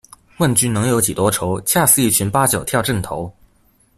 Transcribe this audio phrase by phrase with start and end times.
[0.39, 3.31] 問君能有幾多愁，恰似一群八九跳陣頭